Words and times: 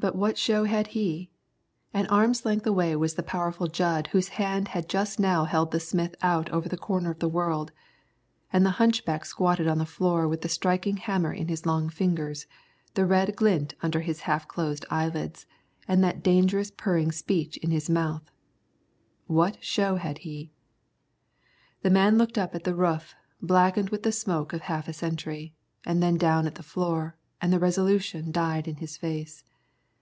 But 0.00 0.14
what 0.14 0.38
show 0.38 0.62
had 0.62 0.86
he? 0.88 1.28
An 1.92 2.06
arm's 2.06 2.44
length 2.44 2.68
away 2.68 2.94
was 2.94 3.14
the 3.14 3.22
powerful 3.24 3.66
Jud 3.66 4.06
whose 4.12 4.28
hand 4.28 4.68
had 4.68 4.88
just 4.88 5.18
now 5.18 5.44
held 5.44 5.72
the 5.72 5.80
smith 5.80 6.14
out 6.22 6.48
over 6.50 6.68
the 6.68 6.76
corner 6.76 7.10
of 7.10 7.18
the 7.18 7.28
world; 7.28 7.72
and 8.52 8.64
the 8.64 8.70
hunchback 8.78 9.24
squatted 9.24 9.66
on 9.66 9.78
the 9.78 9.82
floor 9.84 10.28
with 10.28 10.42
the 10.42 10.48
striking 10.48 10.98
hammer 10.98 11.32
in 11.32 11.48
his 11.48 11.66
long 11.66 11.88
fingers, 11.88 12.46
the 12.94 13.04
red 13.06 13.34
glint 13.34 13.74
under 13.82 14.00
his 14.02 14.20
half 14.20 14.46
closed 14.46 14.86
eyelids, 14.88 15.46
and 15.88 16.04
that 16.04 16.22
dangerous 16.22 16.70
purring 16.70 17.10
speech 17.10 17.56
in 17.56 17.72
his 17.72 17.90
mouth. 17.90 18.30
What 19.26 19.56
show 19.64 19.96
had 19.96 20.18
he? 20.18 20.52
The 21.82 21.90
man 21.90 22.16
looked 22.18 22.38
up 22.38 22.54
at 22.54 22.62
the 22.62 22.76
roof, 22.76 23.16
blackened 23.42 23.90
with 23.90 24.04
the 24.04 24.12
smoke 24.12 24.52
of 24.52 24.60
half 24.60 24.86
a 24.86 24.92
century, 24.92 25.56
and 25.84 26.00
then 26.00 26.16
down 26.16 26.46
at 26.46 26.54
the 26.54 26.62
floor, 26.62 27.16
and 27.42 27.52
the 27.52 27.58
resolution 27.58 28.30
died 28.30 28.68
in 28.68 28.76
his 28.76 28.96
face. 28.96 29.42